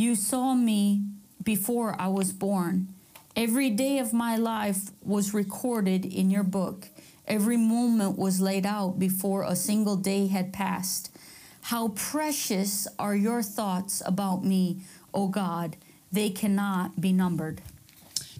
You 0.00 0.14
saw 0.14 0.54
me 0.54 1.02
before 1.44 1.94
I 2.00 2.08
was 2.08 2.32
born. 2.32 2.88
Every 3.36 3.68
day 3.68 3.98
of 3.98 4.14
my 4.14 4.34
life 4.34 4.92
was 5.04 5.34
recorded 5.34 6.06
in 6.06 6.30
your 6.30 6.42
book. 6.42 6.88
Every 7.26 7.58
moment 7.58 8.18
was 8.18 8.40
laid 8.40 8.64
out 8.64 8.98
before 8.98 9.42
a 9.42 9.54
single 9.54 9.96
day 9.96 10.26
had 10.28 10.54
passed. 10.54 11.10
How 11.60 11.88
precious 11.88 12.88
are 12.98 13.14
your 13.14 13.42
thoughts 13.42 14.02
about 14.06 14.42
me, 14.42 14.76
O 15.12 15.28
God. 15.28 15.76
They 16.10 16.30
cannot 16.30 16.98
be 17.00 17.12
numbered. 17.12 17.60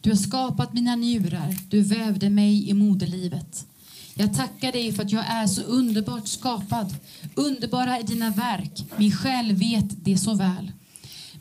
Du 0.00 0.10
har 0.10 0.16
skapat 0.16 0.72
mina 0.72 0.96
njurar, 0.96 1.54
du 1.68 1.82
vävde 1.82 2.30
mig 2.30 2.70
i 2.70 2.74
moderlivet. 2.74 3.66
Jag 4.14 4.34
tackar 4.34 4.72
dig 4.72 4.92
för 4.92 5.02
att 5.02 5.12
jag 5.12 5.24
är 5.26 5.46
så 5.46 5.62
underbart 5.62 6.28
skapad. 6.28 6.96
Underbara 7.34 7.98
är 7.98 8.02
dina 8.02 8.30
verk, 8.30 8.84
min 8.96 9.12
själ 9.12 9.52
vet 9.52 10.04
det 10.04 10.18
så 10.18 10.34
väl. 10.34 10.72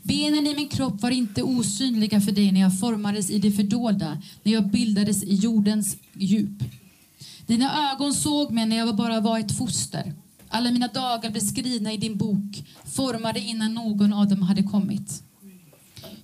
Benen 0.02 0.46
i 0.46 0.54
min 0.54 0.68
kropp 0.68 1.02
var 1.02 1.10
inte 1.10 1.42
osynliga 1.42 2.20
för 2.20 2.32
dig 2.32 2.52
när 2.52 2.60
jag 2.60 2.78
formades 2.80 3.30
i 3.30 3.38
det 3.38 3.52
fördolda, 3.52 4.22
när 4.42 4.52
jag 4.52 4.70
bildades 4.70 5.22
i 5.22 5.34
jordens 5.34 5.96
djup. 6.12 6.62
Dina 7.46 7.92
ögon 7.92 8.14
såg 8.14 8.50
mig 8.50 8.66
när 8.66 8.76
jag 8.76 8.96
bara 8.96 9.20
var 9.20 9.38
ett 9.38 9.58
foster. 9.58 10.14
Alla 10.48 10.70
mina 10.70 10.88
dagar 10.88 11.30
blev 11.30 11.40
skrivna 11.40 11.92
i 11.92 11.96
din 11.96 12.16
bok, 12.16 12.64
formade 12.84 13.40
innan 13.40 13.74
någon 13.74 14.12
av 14.12 14.28
dem 14.28 14.42
hade 14.42 14.62
kommit. 14.62 15.22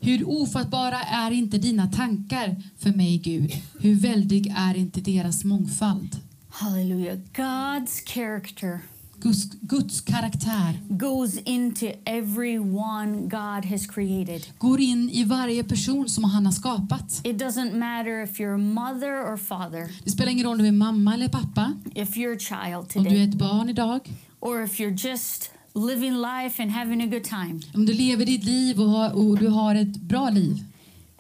Hur 0.00 0.28
ofattbara 0.28 1.02
är 1.02 1.30
inte 1.30 1.59
dina 1.59 1.87
tankar 1.87 2.62
för 2.78 2.90
mig, 2.90 3.18
Gud? 3.18 3.52
Hur 3.80 3.95
väldig 3.95 4.54
är 4.56 4.76
inte 4.76 5.00
deras 5.00 5.45
mångfald? 5.45 6.16
Halleluja! 6.49 7.14
God's 7.14 8.06
character 8.06 8.80
Guds, 9.26 9.49
Guds 9.61 10.00
karaktär 10.00 10.78
goes 10.88 11.37
into 11.45 11.87
every 12.04 12.59
one 12.59 13.28
God 13.28 13.64
has 13.64 13.87
created. 13.87 14.47
går 14.59 14.80
in 14.80 15.11
i 15.11 15.25
varje 15.25 15.64
person 15.64 16.09
som 16.09 16.25
han 16.25 16.45
har 16.47 16.52
skapat. 16.52 17.21
It 17.25 17.37
doesn't 17.38 17.73
matter 17.78 18.23
if 18.23 18.40
you're 18.40 18.56
mother 18.59 19.33
or 19.33 19.37
father, 19.37 19.88
Det 20.04 20.11
spelar 20.11 20.33
ingen 20.33 20.45
roll 20.47 20.52
om 20.52 20.59
du 20.59 20.66
är 20.68 20.73
mamma 20.73 21.14
eller 21.14 21.28
pappa, 21.28 21.73
if 21.95 22.16
you're 22.16 22.37
a 22.37 22.38
child 22.38 22.92
om 22.97 23.02
du 23.02 23.09
är 23.09 23.12
today, 23.12 23.28
ett 23.28 23.35
barn 23.35 23.68
idag, 23.68 24.00
or 24.40 24.62
if 24.62 24.80
you're 24.80 25.09
just 25.09 25.50
living 25.75 26.14
life 26.14 26.62
and 26.62 26.71
having 26.71 27.02
a 27.02 27.06
good 27.06 27.25
time. 27.25 27.61
om 27.75 27.87
du 27.87 27.92
lever 27.92 28.26
ditt 28.26 28.45
liv 28.45 28.80
och, 28.80 28.90
har, 28.90 29.12
och 29.12 29.38
du 29.38 29.49
har 29.49 29.75
ett 29.75 29.97
bra 29.97 30.30
liv. 30.30 30.64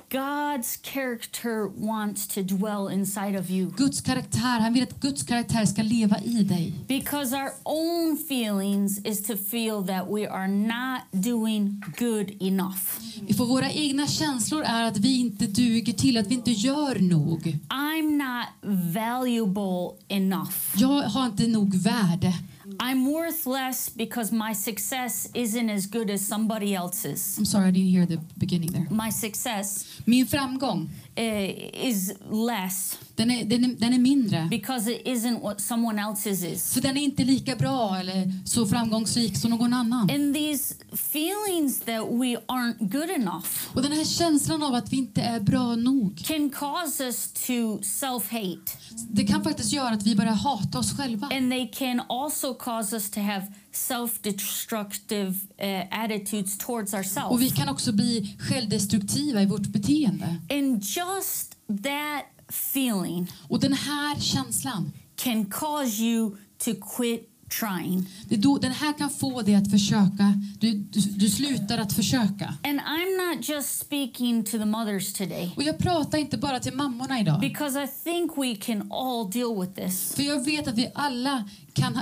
God's 0.08 0.76
character 0.82 1.66
wants 1.76 2.28
to 2.28 2.42
dwell 2.42 2.88
inside 2.88 3.38
of 3.38 3.50
you. 3.50 3.70
Guds 3.76 4.00
karaktär, 4.00 4.60
han 4.60 4.72
vill 4.74 4.82
att 4.82 5.00
Guds 5.00 5.22
karaktär 5.22 5.64
ska 5.66 5.82
leva 5.82 6.20
i 6.20 6.42
dig. 6.42 6.74
Because 6.88 7.36
our 7.36 7.50
own 7.64 8.16
feelings 8.28 8.98
is 9.04 9.26
to 9.26 9.36
feel 9.36 9.86
that 9.86 10.06
we 10.10 10.30
are 10.30 10.48
not 10.48 11.00
doing 11.10 11.82
good 11.98 12.42
enough. 12.42 13.00
För 13.36 13.44
våra 13.44 13.70
egna 13.70 14.06
känslor 14.06 14.62
är 14.62 14.84
att 14.84 14.98
vi 14.98 15.20
inte 15.20 15.46
duger 15.46 15.92
till, 15.92 16.16
att 16.18 16.26
vi 16.26 16.34
inte 16.34 16.50
gör 16.50 16.98
nog. 17.00 17.58
I'm 17.68 18.16
not 18.16 18.46
valuable 18.94 20.04
enough. 20.08 20.54
Jag 20.76 21.02
har 21.02 21.26
inte 21.26 21.46
nog 21.46 21.74
värde. 21.74 22.32
I'm 22.78 23.12
worth 23.12 23.46
less 23.46 23.88
because 23.88 24.32
my 24.32 24.54
success 24.54 25.28
isn't 25.34 25.70
as 25.70 25.86
good 25.86 26.10
as 26.10 26.26
somebody 26.28 26.74
else's. 26.74 27.38
I'm 27.38 27.44
sorry, 27.44 27.68
I 27.68 27.70
didn't 27.70 27.90
hear 27.90 28.06
the 28.06 28.18
beginning 28.36 28.72
there. 28.72 28.86
My 28.90 29.10
success 29.10 29.86
Min 30.04 30.26
framgång, 30.26 30.88
uh, 31.18 31.86
is 31.86 32.12
less 32.30 32.98
den 33.16 33.30
är, 33.30 33.44
den 33.44 33.64
är, 33.64 33.68
den 33.68 33.94
är 33.94 33.98
mindre. 33.98 34.48
because 34.50 34.92
it 34.92 35.02
isn't 35.06 35.40
what 35.40 35.60
someone 35.60 36.02
else's 36.02 36.44
is. 36.52 36.74
För 36.74 36.80
den 36.80 36.96
är 36.96 37.02
inte 37.02 37.24
lika 37.24 37.56
bra 37.56 37.96
eller 38.00 38.32
så 38.44 38.66
framgångsrik 38.66 39.36
som 39.36 39.50
någon 39.50 39.72
annan. 39.72 40.10
And 40.10 40.34
these 40.34 40.74
feelings 40.92 41.80
that 41.80 42.02
we 42.02 42.36
aren't 42.46 42.76
good 42.78 43.10
enough 43.10 43.46
Och 43.74 43.82
den 43.82 43.92
här 43.92 44.04
känslan 44.04 44.62
av 44.62 44.74
att 44.74 44.92
vi 44.92 44.96
inte 44.96 45.20
är 45.20 45.40
bra 45.40 45.76
nog, 45.76 46.22
can 46.26 46.50
cause 46.50 47.04
us 47.04 47.32
to 47.32 47.78
self-hate. 47.82 48.70
det 49.10 49.24
kan 49.24 49.44
faktiskt 49.44 49.72
göra 49.72 49.88
att 49.88 50.02
vi 50.02 50.16
börjar 50.16 50.32
hata 50.32 50.78
oss 50.78 50.96
själva. 50.96 51.26
And 51.32 51.50
they 51.50 51.68
can 51.68 52.02
also 52.08 52.54
cause 52.66 52.96
us 52.96 53.10
to 53.10 53.20
have 53.20 53.46
self-destructive 53.72 55.34
uh, 55.62 55.84
attitudes 55.90 56.58
towards 56.58 56.92
Och 56.92 56.98
ourselves. 56.98 57.40
vi 57.40 57.50
kan 57.50 57.68
också 57.68 57.92
bli 57.92 58.36
självdestruktiva 58.38 59.42
i 59.42 59.46
vårt 59.46 59.66
beteende. 59.66 60.36
And 60.50 60.82
just 60.82 61.56
that 61.82 62.24
feeling 62.48 63.32
Och 63.48 63.60
den 63.60 63.72
här 63.72 64.20
känslan, 64.20 64.92
can 65.16 65.44
cause 65.44 66.02
you 66.02 66.36
to 66.58 66.70
quit 66.96 67.28
trying. 67.48 68.08
det 68.28 68.36
då, 68.36 68.58
den 68.58 68.72
här 68.72 68.92
kan 68.98 69.10
få 69.10 69.42
dig 69.42 69.54
att 69.54 69.70
försöka. 69.70 70.42
Du, 70.60 70.72
du, 70.72 71.00
du 71.00 71.28
slutar 71.30 71.78
att 71.78 71.92
försöka. 71.92 72.54
And 72.64 72.80
I'm 72.80 73.36
not 73.36 73.48
just 73.48 73.78
speaking 73.78 74.44
to 74.44 74.50
the 74.50 74.64
mothers 74.64 75.12
today 75.12 75.52
Och 75.56 75.62
jag 75.62 75.78
pratar 75.78 76.18
inte 76.18 76.38
bara 76.38 76.60
till 76.60 76.74
mammorna 76.74 77.20
idag. 77.20 77.40
because 77.40 77.84
I 77.84 77.86
think 78.04 78.30
we 78.38 78.54
can 78.54 78.92
all 78.92 79.30
deal 79.30 79.60
with 79.60 79.72
this. 79.72 80.14
För 80.14 80.22
jag 80.22 80.44
vet 80.44 80.68
att 80.68 80.78
vi 80.78 80.90
alla 80.94 81.44
kan 81.74 81.98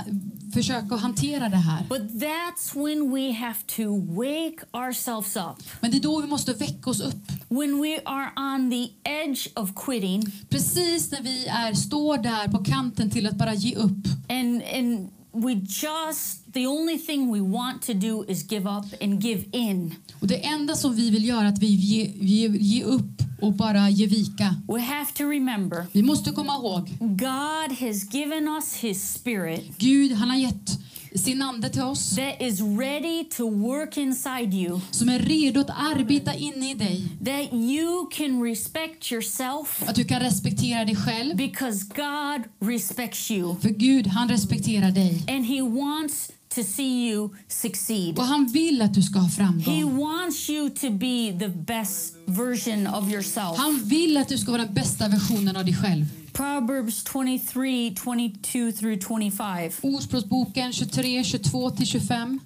försöka 0.53 0.95
hantera 0.95 1.49
det 1.49 1.57
här. 1.57 1.85
But 1.89 2.01
that's 2.01 2.85
when 2.85 3.11
we 3.13 3.31
have 3.33 3.55
to 3.75 3.83
wake 4.15 4.55
ourselves 4.73 5.35
up. 5.35 5.63
Men 5.81 5.91
det 5.91 5.97
är 5.97 6.01
då 6.01 6.21
vi 6.21 6.27
måste 6.27 6.53
väcka 6.53 6.89
oss 6.89 7.01
upp. 7.01 7.15
When 7.49 7.81
we 7.81 7.99
are 8.05 8.55
on 8.55 8.71
the 8.71 9.09
edge 9.09 9.47
of 9.55 9.69
quitting 9.85 10.31
Precis 10.49 11.11
när 11.11 11.21
vi 11.21 11.45
är, 11.47 11.73
står 11.73 12.17
där 12.17 12.47
på 12.47 12.63
kanten 12.63 13.09
till 13.09 13.27
att 13.27 13.35
bara 13.35 13.53
ge 13.53 13.75
upp. 13.75 13.97
and 14.29 14.61
and 14.75 15.09
we 15.35 15.55
just 15.55 16.53
the 16.53 16.65
only 16.65 16.97
thing 16.97 17.31
we 17.31 17.41
want 17.41 17.81
to 17.81 17.93
do 17.93 18.25
is 18.27 18.43
give 18.43 18.65
up 18.65 18.85
and 19.01 19.23
give 19.23 19.45
in. 19.51 19.95
Och 20.19 20.27
det 20.27 20.45
enda 20.45 20.75
som 20.75 20.95
vi 20.95 21.09
vill 21.09 21.25
göra 21.25 21.41
är 21.41 21.49
att 21.49 21.59
vi 21.59 21.67
ge, 21.67 22.11
ge, 22.15 22.47
ge 22.47 22.83
upp 22.83 23.21
och 23.41 23.53
bara 23.53 23.89
ge 23.89 24.07
vika. 24.07 24.55
We 24.67 24.81
have 24.81 25.11
to 25.13 25.23
remember 25.23 25.85
Vi 25.91 26.03
måste 26.03 26.31
komma 26.31 26.53
ihåg, 26.53 26.97
God 26.99 27.77
has 27.79 28.13
given 28.13 28.47
us 28.47 28.75
his 28.75 29.13
spirit 29.13 29.77
Gud 29.77 30.11
han 30.11 30.29
har 30.29 30.37
gett 30.37 30.79
sin 31.15 31.41
ande 31.41 31.69
till 31.69 31.81
oss 31.81 32.15
that 32.15 32.41
is 32.41 32.61
ready 32.61 33.23
to 33.37 33.49
work 33.49 33.97
inside 33.97 34.53
you. 34.53 34.79
som 34.91 35.09
är 35.09 35.19
redo 35.19 35.59
att 35.61 35.69
arbeta 35.69 36.33
inne 36.33 36.71
i 36.71 36.73
dig. 36.73 37.07
That 37.25 37.53
you 37.53 38.09
can 38.11 38.43
respect 38.43 39.11
yourself 39.11 39.83
Att 39.87 39.95
du 39.95 40.03
kan 40.05 40.19
respektera 40.19 40.85
dig 40.85 40.95
själv. 40.95 41.35
because 41.37 41.85
God 41.95 42.69
respects 42.71 43.31
you 43.31 43.55
För 43.61 43.69
Gud 43.69 44.07
han 44.07 44.29
respekterar 44.29 44.91
dig. 44.91 45.23
and 45.27 45.45
he 45.45 45.61
wants 45.61 46.31
to 46.55 46.63
see 46.63 47.09
you 47.09 47.29
succeed. 47.47 48.17
Och 48.19 48.25
han 48.25 48.45
vill 48.47 48.81
att 48.81 48.93
du 48.93 49.01
ska 49.01 49.19
ha 49.19 49.27
He 49.27 49.31
framgång. 49.35 49.97
wants 49.97 50.49
you 50.49 50.69
to 50.69 50.89
be 50.89 51.35
the 51.39 51.47
best 51.47 52.15
version 52.25 52.87
of 52.87 53.11
yourself. 53.11 53.57
Han 53.57 53.81
vill 53.83 54.17
att 54.17 54.29
du 54.29 54.37
ska 54.37 54.51
vara 54.51 54.65
den 54.65 54.73
bästa 54.73 55.07
versionen 55.07 55.55
av 55.55 55.65
dig 55.65 55.75
själv. 55.75 56.05
Proverbs 56.35 57.01
23 57.01 57.93
22 57.93 58.73
through 58.73 58.97
25. 58.97 59.79
Ordspråksboken 59.81 60.77
23, 60.77 61.39
22-25. 61.39 62.39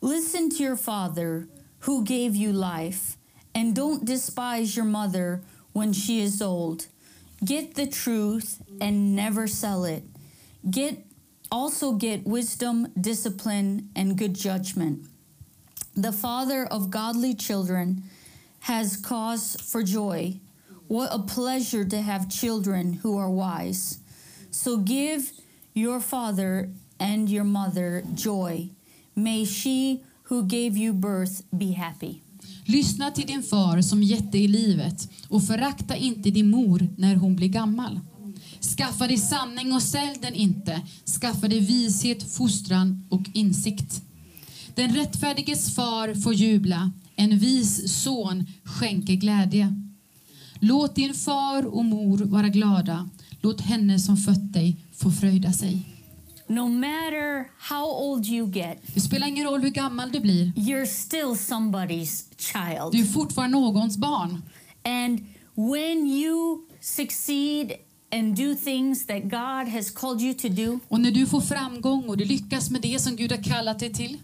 Listen 0.00 0.50
to 0.50 0.56
your 0.56 0.74
father 0.76 1.46
who 1.80 2.04
gave 2.04 2.34
you 2.34 2.52
life, 2.52 3.16
and 3.54 3.76
don't 3.76 4.04
despise 4.04 4.74
your 4.74 4.84
mother 4.84 5.42
when 5.72 5.92
she 5.92 6.20
is 6.20 6.42
old. 6.42 6.88
Get 7.44 7.76
the 7.76 7.86
truth 7.86 8.60
and 8.80 9.14
never 9.14 9.46
sell 9.46 9.84
it. 9.84 10.02
Get 10.68 11.06
also 11.52 11.92
get 11.92 12.26
wisdom, 12.26 12.88
discipline, 13.00 13.90
and 13.94 14.18
good 14.18 14.34
judgment. 14.34 15.06
The 15.94 16.10
father 16.10 16.66
of 16.66 16.90
godly 16.90 17.32
children 17.34 18.02
has 18.64 18.96
cause 18.96 19.56
for 19.60 19.82
joy. 19.82 20.40
What 20.88 21.10
a 21.12 21.18
pleasure 21.18 21.84
to 21.84 21.96
have 21.96 22.30
children 22.30 23.00
who 23.02 23.18
are 23.18 23.30
wise. 23.30 23.98
So 24.50 24.78
give 24.78 25.30
your 25.74 26.00
father 26.00 26.70
and 26.98 27.28
your 27.28 27.44
mother 27.44 28.02
joy. 28.14 28.70
May 29.14 29.44
she 29.44 30.00
who 30.24 30.42
gave 30.42 30.78
you 30.78 30.92
birth 30.92 31.42
be 31.50 31.72
happy. 31.72 32.22
Lyssna 32.66 33.10
till 33.10 33.26
din 33.26 33.42
far 33.42 33.82
som 33.82 34.02
gett 34.02 34.32
dig 34.32 34.48
livet 34.48 35.08
och 35.28 35.46
förakta 35.46 35.96
inte 35.96 36.30
din 36.30 36.50
mor 36.50 36.88
när 36.96 37.16
hon 37.16 37.36
blir 37.36 37.48
gammal. 37.48 38.00
Skaffa 38.76 39.06
dig 39.06 39.18
sanning 39.18 39.72
och 39.72 39.82
sälj 39.82 40.18
den 40.20 40.34
inte. 40.34 40.82
Skaffa 41.20 41.48
dig 41.48 41.60
vishet, 41.60 42.32
fostran 42.32 43.06
och 43.08 43.22
insikt. 43.34 44.02
Den 44.74 44.94
rättfärdiges 44.94 45.74
far 45.74 46.14
får 46.14 46.34
jubla. 46.34 46.90
En 47.24 47.38
vis 47.38 47.92
son 48.02 48.44
skänker 48.64 49.14
glädje. 49.14 49.74
Låt 50.60 50.94
din 50.94 51.14
far 51.14 51.66
och 51.66 51.84
mor 51.84 52.18
vara 52.18 52.48
glada. 52.48 53.08
Låt 53.42 53.60
henne 53.60 53.98
som 53.98 54.16
fött 54.16 54.52
dig 54.52 54.76
få 54.96 55.10
fröjda 55.10 55.52
sig. 55.52 55.78
No 56.48 56.68
matter 56.68 57.44
how 57.58 57.86
old 58.10 58.26
you 58.26 58.50
get, 58.52 58.78
Det 58.94 59.00
spelar 59.00 59.26
ingen 59.26 59.46
roll 59.46 59.62
hur 59.62 59.70
gammal 59.70 60.12
du 60.12 60.20
blir. 60.20 60.52
you're 60.56 60.86
still 60.86 61.34
somebody's 61.36 62.24
child. 62.38 62.92
Du 62.92 63.00
är 63.00 63.12
fortfarande 63.12 63.58
någons 63.58 63.96
barn. 63.96 64.42
And 64.84 65.20
when 65.54 66.06
you 66.06 66.58
succeed 66.80 67.72
and 68.12 68.36
do 68.36 68.54
things 68.54 69.06
that 69.06 69.22
God 69.22 69.72
has 69.72 69.90
called 69.90 70.20
you 70.22 70.34
to 70.34 70.48
do, 70.48 70.78
Och 70.88 71.00
när 71.00 71.10
du 71.10 71.26
får 71.26 71.40
framgång 71.40 72.08
och 72.08 72.16
du 72.16 72.24
lyckas 72.24 72.70
med 72.70 72.82
det 72.82 72.98
som 73.02 73.16
Gud 73.16 73.32
har 73.32 73.42
kallat 73.42 73.78
dig 73.78 73.92
till 73.92 74.18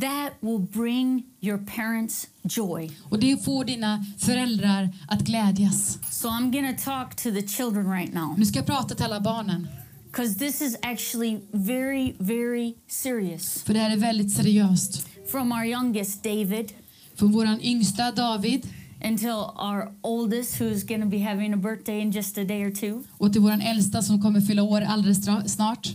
that 0.00 0.32
will 0.40 0.58
bring 0.58 1.22
your 1.40 1.58
parents 1.76 2.26
joy. 2.42 2.90
och 3.10 3.18
det 3.18 3.44
får 3.44 3.64
dina 3.64 4.04
föräldrar 4.18 4.88
att 5.08 5.20
glädjas. 5.20 5.98
So 6.10 6.28
I'm 6.28 6.50
going 6.52 6.76
to 6.76 6.84
talk 6.84 7.14
to 7.16 7.30
the 7.30 7.42
children 7.48 7.90
right 7.90 8.14
now 8.14 8.34
Nu 8.38 8.44
ska 8.46 8.58
jag 8.58 8.66
prata 8.66 8.94
till 8.94 9.04
alla 9.04 9.20
barnen, 9.20 9.68
because 10.06 10.38
this 10.38 10.60
is 10.62 10.76
actually 10.82 11.40
very, 11.52 12.14
very 12.18 12.74
serious. 12.88 13.62
för 13.62 13.74
det 13.74 13.80
här 13.80 13.90
är 13.90 13.96
väldigt 13.96 14.32
seriöst. 14.32 15.06
From 15.30 15.52
our 15.52 15.64
youngest, 15.64 16.22
David, 16.22 16.72
Från 17.14 17.32
vår 17.32 17.46
yngsta 17.62 18.10
David 18.12 18.66
until 19.04 19.30
our 19.56 19.94
oldest, 20.02 20.60
who's 20.60 20.88
going 20.88 21.00
to 21.02 21.08
be 21.08 21.18
having 21.18 21.52
a 21.54 21.56
birthday 21.56 22.00
in 22.00 22.10
just 22.10 22.38
a 22.38 22.44
day 22.44 22.64
or 22.64 22.70
two, 22.70 23.02
och 23.18 23.32
till 23.32 23.42
vår 23.42 23.60
äldsta 23.62 24.02
som 24.02 24.22
kommer 24.22 24.40
fylla 24.40 24.62
år 24.62 24.80
alldeles 24.80 25.24
snart. 25.54 25.88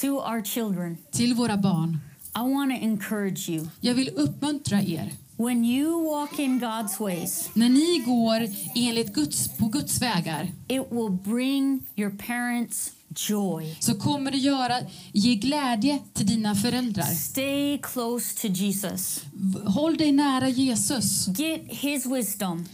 to 0.00 0.06
our 0.06 0.44
children. 0.44 0.96
Till 1.12 1.34
våra 1.34 1.56
barn. 1.56 1.98
I 2.36 2.40
want 2.42 2.70
to 2.72 2.76
encourage 2.84 3.48
you. 3.48 3.68
Jag 3.80 3.94
vill 3.94 4.08
uppmuntra 4.16 4.82
er. 4.82 5.12
When 5.36 5.64
you 5.64 6.04
walk 6.10 6.38
in 6.38 6.60
God's 6.60 7.00
ways, 7.00 7.50
När 7.54 7.68
ni 7.68 7.98
går 8.06 8.48
enligt 8.74 9.14
Guds, 9.14 9.48
på 9.58 9.66
Guds 9.66 10.02
vägar 10.02 10.44
it 10.68 10.82
will 10.90 11.10
bring 11.24 11.86
your 11.96 12.10
parents 12.26 12.92
joy. 13.28 13.76
så 13.80 13.94
kommer 13.94 14.30
det 14.30 14.38
göra, 14.38 14.74
ge 15.12 15.34
glädje 15.34 15.98
till 16.12 16.26
dina 16.26 16.54
föräldrar. 16.54 17.04
Stay 17.04 17.78
close 17.82 18.40
to 18.40 18.48
Jesus. 18.48 19.22
Håll 19.66 19.96
dig 19.96 20.12
nära 20.12 20.48
Jesus. 20.48 21.28
Get 21.28 21.62
his 21.68 22.06
wisdom. 22.06 22.64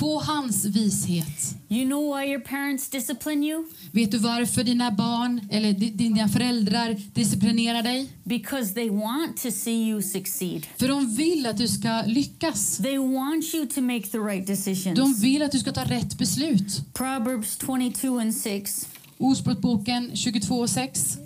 Få 0.00 0.20
hans 0.20 0.64
vishet. 0.64 1.54
You 1.68 1.84
know 1.84 2.16
why 2.16 2.30
your 2.30 2.40
parents 2.40 2.88
discipline 2.90 3.46
you? 3.46 3.64
Vet 3.92 4.10
du 4.10 4.18
varför 4.18 4.64
dina 4.64 4.90
barn 4.90 5.40
eller 5.50 5.72
di- 5.72 5.90
dina 5.90 6.28
föräldrar 6.28 6.96
disciplinerar 7.14 7.82
dig? 7.82 8.08
Because 8.24 8.74
they 8.74 8.90
want 8.90 9.36
to 9.42 9.50
see 9.50 9.88
you 9.88 10.02
succeed. 10.02 10.66
För 10.76 10.88
de 10.88 11.14
vill 11.16 11.46
att 11.46 11.56
du 11.56 11.68
ska 11.68 12.02
lyckas. 12.06 12.76
They 12.76 12.98
want 12.98 13.54
you 13.54 13.66
to 13.66 13.80
make 13.80 14.02
the 14.02 14.18
right 14.18 14.46
De 14.46 14.52
decisions. 14.52 15.22
vill 15.22 15.42
att 15.42 15.52
du 15.52 15.58
ska 15.58 15.72
ta 15.72 15.84
rätt 15.84 16.18
beslut. 16.18 16.82
Proverbs 16.94 17.58
22 17.66 18.18
and 18.18 18.34
6. 18.34 18.88
Ordspråksboken 19.18 20.16
22 20.16 20.54
och 20.54 20.70
6. 20.70 21.18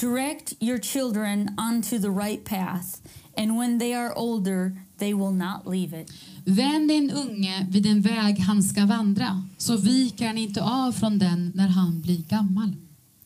Direct 0.00 0.52
your 0.60 0.78
children 0.78 1.48
onto 1.58 1.98
the 1.98 2.08
right 2.08 2.44
path, 2.44 2.86
and 3.36 3.58
when 3.58 3.78
they 3.78 3.92
are 3.94 4.12
older, 4.16 4.76
they 4.98 5.14
will 5.14 5.34
not 5.34 5.66
leave 5.74 6.02
it. 6.02 6.10
Vänd 6.44 6.88
din 6.88 7.10
unge 7.10 7.66
vid 7.70 7.82
den 7.82 8.00
väg 8.00 8.38
han 8.38 8.62
ska 8.62 8.86
vandra, 8.86 9.42
så 9.58 9.76
viker 9.76 10.26
han 10.26 10.38
inte 10.38 10.62
av 10.62 10.92
från 10.92 11.18
den 11.18 11.52
när 11.54 11.68
han 11.68 12.00
blir 12.00 12.22
gammal. 12.28 12.72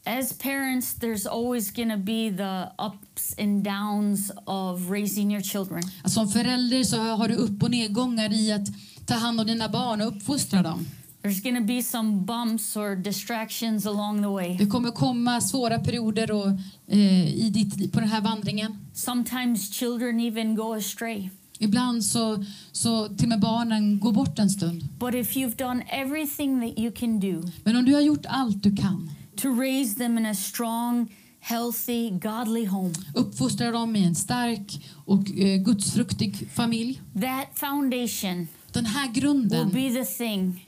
As 0.05 0.33
parents, 0.33 0.95
there's 0.95 1.27
always 1.27 1.71
going 1.71 1.91
to 1.91 1.99
be 1.99 2.31
the 2.31 2.71
ups 2.79 3.35
and 3.39 3.65
downs 3.65 4.33
of 4.47 4.91
raising 4.91 5.33
your 5.33 5.43
children. 5.43 5.83
Som 6.05 6.29
förälder 6.29 6.85
så 6.85 6.97
har 6.97 7.29
du 7.29 7.35
upp 7.35 7.63
och 7.63 7.71
nedgångar 7.71 8.33
i 8.33 8.53
att 8.53 8.69
ta 9.07 9.15
hand 9.15 9.41
om 9.41 9.47
dina 9.47 9.69
barn 9.69 10.01
och 10.01 10.09
uppfostra 10.09 10.63
dem. 10.63 10.87
There's 11.23 11.43
going 11.43 11.57
to 11.57 11.65
be 11.67 11.83
some 11.83 12.25
bumps 12.25 12.77
or 12.77 12.97
distractions 12.97 13.87
along 13.87 14.23
the 14.23 14.29
way. 14.29 14.57
Det 14.59 14.67
kommer 14.67 14.91
komma 14.91 15.41
svåra 15.41 15.79
perioder 15.79 16.31
och, 16.31 16.49
eh, 16.87 17.35
i 17.35 17.51
ditt, 17.51 17.93
på 17.93 18.01
den 18.01 18.09
här 18.09 18.21
vandringen. 18.21 18.77
Sometimes 18.95 19.73
children 19.73 20.21
even 20.21 20.55
go 20.55 20.75
astray. 20.75 21.31
Ibland 21.59 22.05
så, 22.05 22.45
så 22.73 23.09
till 23.09 23.29
med 23.29 23.41
barnen 23.41 23.99
går 24.01 24.13
bort 24.13 24.39
en 24.39 24.51
stund. 24.51 24.83
But 24.99 25.15
if 25.15 25.37
you've 25.37 25.57
done 25.57 25.83
everything 25.91 26.61
that 26.61 26.79
you 26.79 26.93
can 26.93 27.21
do 27.21 27.43
Men 27.65 27.77
om 27.77 27.85
du 27.85 27.95
har 27.95 28.01
gjort 28.01 28.27
allt 28.29 28.63
du 28.63 28.77
kan, 28.77 29.11
to 29.37 29.49
raise 29.61 29.95
them 29.95 30.19
in 30.19 30.27
a 30.27 30.35
strong, 30.35 31.09
healthy, 31.41 32.11
godly 32.11 32.67
home, 32.67 32.95
uppfostra 33.15 33.71
dem 33.71 33.97
i 33.97 34.05
en 34.05 34.15
stark 34.15 34.81
och 35.05 35.31
eh, 35.31 35.61
gudsfruktig 35.63 36.51
familj. 36.55 37.01
that 37.21 37.49
foundation 37.55 38.49
Den 38.73 38.87
här 38.87 39.09
will 39.13 39.21
grunden 39.23 39.69
be 39.71 39.91
the 39.91 40.05
thing 40.05 40.67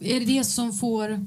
är 0.00 0.20
det 0.20 0.44
som 0.44 0.72
får 0.72 1.26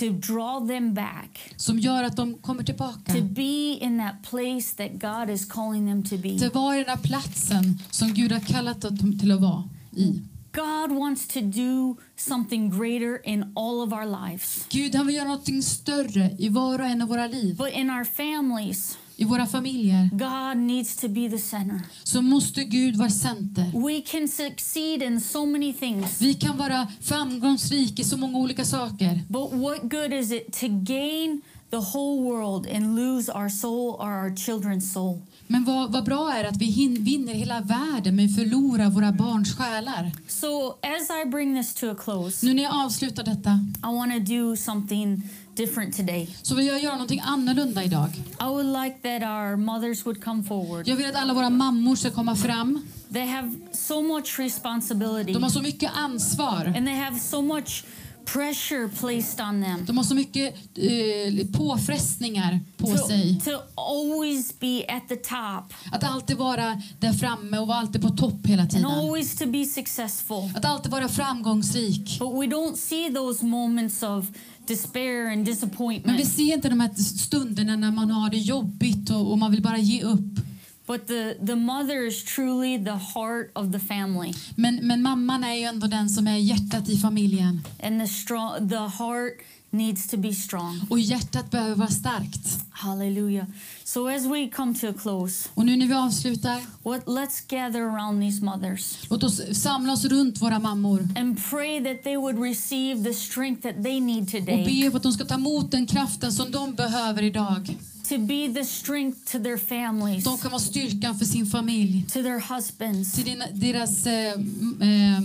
to 0.00 0.32
draw 0.32 0.68
them 0.68 0.94
back, 0.94 1.54
som 1.56 1.78
gör 1.78 2.02
att 2.02 2.16
de 2.16 2.34
kommer 2.34 2.62
tillbaka. 2.62 3.12
to 3.12 3.22
be 3.22 3.78
in 3.80 3.98
that 3.98 4.30
place 4.30 4.76
that 4.76 4.92
God 4.92 5.30
is 5.34 5.44
calling 5.44 5.86
them 5.86 6.04
to 6.04 6.16
be. 6.16 6.38
Till 6.38 6.50
var 6.50 6.74
i 6.74 6.84
den 6.84 6.98
platsen 6.98 7.78
som 7.90 8.14
Gud 8.14 8.32
har 8.32 8.40
kallat 8.40 8.80
dem 8.80 9.18
till 9.18 9.32
att 9.32 9.40
vara 9.40 9.68
i. 9.96 10.22
God 10.52 10.98
wants 10.98 11.28
to 11.28 11.40
do 11.40 11.96
something 12.16 12.70
greater 12.70 13.20
in 13.24 13.42
all 13.42 13.80
of 13.80 13.92
our 13.92 14.28
lives. 14.28 14.66
Gud 14.70 14.94
han 14.94 15.06
vill 15.06 15.16
göra 15.16 15.28
något 15.28 15.64
större 15.64 16.36
i 16.38 16.48
var 16.48 16.78
och 16.78 16.86
en 16.86 17.02
av 17.02 17.08
våra 17.08 17.26
liv. 17.26 17.56
But 17.56 17.72
in 17.72 17.90
our 17.90 18.04
families, 18.04 18.98
I 19.20 19.24
våra 19.24 19.46
familjer 19.46 20.10
God 20.12 20.56
needs 20.66 20.96
to 20.96 21.08
be 21.08 21.30
the 21.30 21.38
center. 21.38 21.80
så 22.04 22.22
måste 22.22 22.64
Gud 22.64 22.96
vara 22.96 23.10
center. 23.10 23.64
We 23.88 24.00
can 24.00 24.28
succeed 24.28 25.02
in 25.02 25.20
so 25.20 25.46
many 25.46 25.72
things. 25.72 26.20
Vi 26.22 26.34
kan 26.34 26.56
vara 26.58 26.86
framgångsrika 27.00 28.02
i 28.02 28.04
så 28.04 28.16
många 28.16 28.38
olika 28.38 28.64
saker. 28.64 29.20
But 29.28 29.52
what 29.52 29.82
good 29.82 30.12
is 30.12 30.32
it 30.32 30.52
to 30.60 30.66
gain 30.68 31.42
the 31.70 31.76
whole 31.76 32.22
world 32.22 32.66
and 32.76 32.96
lose 32.96 33.32
our 33.32 33.48
soul 33.48 33.94
or 33.94 34.24
our 34.24 34.30
children's 34.36 34.92
soul? 34.92 35.20
Men 35.46 35.64
vad, 35.64 35.92
vad 35.92 36.04
bra 36.04 36.32
är 36.32 36.44
att 36.44 36.56
vi 36.56 36.64
hin, 36.66 37.04
vinner 37.04 37.34
hela 37.34 37.60
världen 37.60 38.16
men 38.16 38.28
förlorar 38.28 38.90
våra 38.90 39.12
barns 39.12 39.56
själar. 39.56 40.12
So, 40.28 40.68
as 40.70 41.10
I 41.26 41.30
bring 41.30 41.56
this 41.56 41.74
to 41.74 41.90
a 41.90 41.94
close, 42.04 42.46
Nu 42.46 42.54
när 42.54 42.62
jag 42.62 42.74
avslutar 42.84 43.22
detta 43.24 43.50
I 43.82 43.94
want 43.96 44.12
to 44.12 44.32
do 44.34 44.56
something 44.56 45.22
different 45.66 45.96
today. 45.96 46.28
så 46.42 46.54
vill 46.54 46.66
jag 46.66 46.82
göra 46.82 46.92
någonting 46.92 47.20
annorlunda 47.24 47.84
idag. 47.84 48.08
I 48.40 48.44
would 48.44 48.66
like 48.84 48.96
that 49.02 49.22
our 49.22 49.56
mothers 49.56 50.06
would 50.06 50.24
come 50.24 50.42
forward. 50.44 50.88
Jag 50.88 50.96
vill 50.96 51.06
att 51.06 51.14
alla 51.16 51.34
våra 51.34 51.50
mammor 51.50 51.96
ska 51.96 52.10
komma 52.10 52.36
fram. 52.36 52.82
They 53.12 53.26
have 53.26 53.52
so 53.72 54.02
much 54.02 54.38
responsibility 54.38 55.32
De 55.32 55.42
har 55.42 55.50
så 55.50 55.62
mycket 55.62 55.90
ansvar. 55.94 56.72
and 56.76 56.86
they 56.86 56.94
have 56.96 57.18
so 57.18 57.42
much 57.42 57.84
pressure 58.24 58.88
placed 58.88 59.40
on 59.48 59.62
them 59.62 59.84
De 59.86 59.96
har 59.96 60.04
så 60.04 60.14
mycket 60.14 60.54
eh, 60.76 61.46
påfrestningar 61.58 62.60
på 62.76 62.86
to, 62.86 62.96
sig. 63.08 63.40
to 63.44 63.50
always 63.74 64.58
be 64.60 64.84
at 64.88 65.08
the 65.08 65.16
top 65.16 65.74
Att 65.92 66.04
alltid 66.04 66.36
vara 66.36 66.82
där 66.98 67.12
framme 67.12 67.58
och 67.58 67.66
vara 67.66 67.78
alltid 67.78 68.02
på 68.02 68.08
topp 68.08 68.46
hela 68.46 68.62
and 68.62 68.70
tiden. 68.70 68.86
always 68.86 69.36
to 69.38 69.46
be 69.46 69.64
successful. 69.64 70.50
Att 70.56 70.64
alltid 70.64 70.92
vara 70.92 71.08
framgångsrik. 71.08 72.18
But 72.18 72.28
we 72.32 72.46
don't 72.46 72.74
see 72.76 73.10
those 73.14 73.44
moments 73.46 74.02
of 74.02 74.26
despair 74.70 75.26
and 75.26 75.36
Men 75.36 75.44
vi 75.44 75.50
disappointment. 75.52 76.28
ser 76.28 76.54
inte 76.54 76.68
de 76.68 76.80
här 76.80 76.94
stunderna 76.94 77.76
när 77.76 77.90
man 77.90 78.10
har 78.10 78.30
det 78.30 78.38
jobbigt 78.38 79.10
och, 79.10 79.30
och 79.30 79.38
man 79.38 79.50
vill 79.50 79.62
bara 79.62 79.78
ge 79.78 80.02
upp. 80.02 80.40
But 80.86 81.06
the, 81.06 81.34
the 81.46 81.54
mother 81.54 82.06
is 82.06 82.24
truly 82.24 82.84
the 82.84 82.98
heart 83.14 83.52
of 83.54 83.72
the 83.72 83.78
family. 83.78 84.34
Men, 84.56 84.86
men 84.86 85.02
mamman 85.02 85.44
är 85.44 85.54
ju 85.54 85.62
ändå 85.62 85.86
den 85.86 86.08
som 86.08 86.26
är 86.26 86.36
hjärtat 86.36 86.88
i 86.88 86.96
familjen. 86.96 87.62
And 87.82 88.00
the 88.00 88.06
strong 88.06 88.68
the 88.68 88.76
heart 88.76 89.32
needs 89.72 90.06
to 90.06 90.16
be 90.16 90.34
strong. 90.34 90.80
Och 90.90 90.98
hjärtat 91.00 91.50
behöver 91.50 91.74
vara 91.74 91.88
starkt. 91.88 92.64
Hallelujah. 92.70 93.46
So 93.84 94.08
as 94.08 94.24
we 94.26 94.48
come 94.48 94.74
to 94.74 94.86
a 94.88 94.92
close, 95.02 95.48
Och 95.54 95.66
nu 95.66 95.76
när 95.76 95.86
vi 95.86 95.94
avslutar, 95.94 96.60
what 96.82 97.04
let's 97.06 97.42
gather 97.48 97.80
around 97.80 98.22
these 98.22 98.44
mothers 98.44 98.98
låt 99.10 99.22
oss 99.22 99.40
samla 99.52 99.92
oss 99.92 100.04
runt 100.04 100.42
våra 100.42 100.58
mammor 100.58 101.08
and 101.16 101.38
pray 101.50 101.84
that 101.84 102.02
they 102.04 102.16
would 102.16 102.38
receive 102.42 103.04
the 103.04 103.14
strength 103.14 103.62
that 103.62 103.82
they 103.84 104.00
need 104.00 104.22
och 104.22 104.28
today 104.30 104.64
be 104.84 104.90
för 104.90 104.96
att 104.96 105.02
de 105.02 105.12
ska 105.12 105.24
ta 105.24 105.34
emot 105.34 105.70
den 105.70 105.86
kraften 105.86 106.32
som 106.32 106.50
de 106.50 106.74
behöver 106.74 107.22
idag. 107.22 107.76
to 108.08 108.18
be 108.18 108.48
the 108.54 108.64
strength 108.64 109.32
to 109.32 109.38
their 109.38 109.56
families, 109.56 110.24
De 110.24 110.38
kan 110.38 110.50
vara 110.50 110.60
styrkan 110.60 111.18
för 111.18 111.24
sin 111.24 111.46
familj. 111.46 112.04
to 112.08 112.22
their 112.22 112.54
husbands. 112.54 113.12
Till 113.12 113.24
dina, 113.24 113.44
deras, 113.52 114.06
eh, 114.06 114.32
eh, 114.32 115.20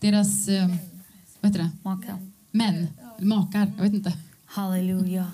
deras 0.00 0.48
eh, 0.48 0.68
vad 1.40 1.52
heter 1.52 1.64
det? 1.64 1.70
Maka. 1.82 2.18
män, 2.50 2.86
makar, 3.22 3.72
jag 3.76 3.82
vet 3.84 3.94
inte. 3.94 4.12
Hallelujah. 4.46 5.26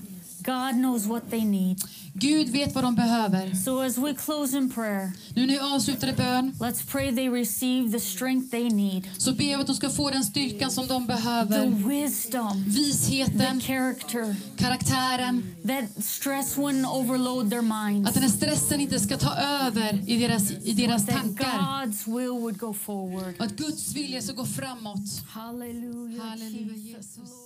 God 0.45 0.75
knows 0.75 1.07
what 1.07 1.31
they 1.31 1.45
need. 1.45 1.81
Gud 2.13 2.49
vet 2.49 2.75
vad 2.75 2.85
de 2.85 2.95
behöver. 2.95 3.55
So 3.55 3.83
as 3.83 3.99
we 3.99 4.15
close 4.15 4.57
in 4.59 4.71
prayer, 4.71 5.13
Nu 5.35 5.47
när 5.47 5.55
jag 5.55 5.73
avslutar 5.75 6.09
i 6.09 6.13
bön 6.13 6.53
let's 6.61 6.87
pray 6.91 7.15
they 7.17 7.29
receive 7.29 7.93
the 7.93 8.01
strength 8.01 8.51
they 8.51 8.71
need, 8.71 9.05
så 9.19 9.33
ber 9.33 9.45
jag 9.45 9.61
att 9.61 9.67
de 9.67 9.77
ska 9.77 9.91
få 9.91 10.11
den 10.11 10.25
styrkan 10.25 10.71
som 10.71 10.87
de 10.87 11.07
the 11.07 11.13
behöver. 11.13 11.89
wisdom, 11.89 12.65
the 12.65 12.71
Visheten, 12.71 13.61
character, 13.61 14.37
karaktären. 14.57 15.43
that 15.67 16.05
stress 16.05 16.57
wouldn't 16.57 16.87
overload 16.93 17.51
their 17.51 17.63
minds. 17.63 18.09
Att 18.09 18.15
den 18.15 18.23
här 18.23 18.31
stressen 18.31 18.81
inte 18.81 19.01
ska 19.01 19.17
ta 19.17 19.35
över 19.37 20.11
i 20.11 20.19
deras, 20.19 20.51
i 20.51 20.73
deras 20.73 21.07
tankar. 21.07 21.59
God's 21.59 22.07
will 22.19 22.31
would 22.41 22.59
go 22.59 22.75
forward. 22.75 23.35
Att 23.39 23.57
Guds 23.57 23.95
vilja 23.95 24.23
ska 24.23 24.33
gå 24.33 24.47
framåt. 24.47 25.23
Hallelujah. 25.29 26.27
Halleluja 26.29 26.77
Jesus. 26.77 27.17
Jesus. 27.17 27.46